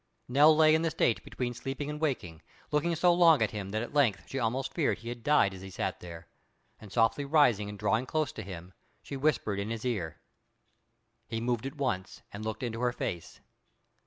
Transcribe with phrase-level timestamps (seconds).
[0.27, 3.83] Nell lay in the state between sleeping and waking, looking so long at him that
[3.83, 6.27] at length she almost feared he had died as he sat there;
[6.79, 10.19] and softly rising and drawing close to him, she whispered in his ear.
[11.27, 13.41] He moved at once, and looked into her face.